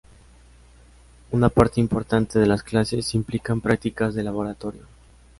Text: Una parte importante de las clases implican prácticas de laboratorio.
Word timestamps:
Una 1.29 1.49
parte 1.49 1.79
importante 1.79 2.39
de 2.39 2.47
las 2.47 2.63
clases 2.63 3.13
implican 3.13 3.61
prácticas 3.61 4.15
de 4.15 4.23
laboratorio. 4.23 4.81